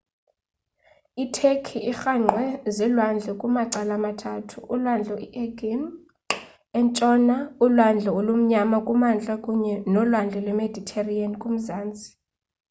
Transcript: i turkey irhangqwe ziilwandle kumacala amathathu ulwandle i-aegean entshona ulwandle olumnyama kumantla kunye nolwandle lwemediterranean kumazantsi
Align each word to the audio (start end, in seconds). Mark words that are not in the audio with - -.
i 1.23 1.25
turkey 1.35 1.81
irhangqwe 1.91 2.45
ziilwandle 2.75 3.31
kumacala 3.41 3.91
amathathu 3.99 4.57
ulwandle 4.73 5.13
i-aegean 5.25 5.83
entshona 6.79 7.35
ulwandle 7.65 8.09
olumnyama 8.17 8.77
kumantla 8.87 9.33
kunye 9.43 9.75
nolwandle 9.91 10.39
lwemediterranean 10.45 11.33
kumazantsi 11.41 12.07